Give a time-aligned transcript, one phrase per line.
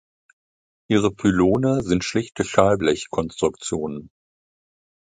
[0.89, 4.09] Ihre Pylone sind schlichte Stahlblech-Konstruktionen.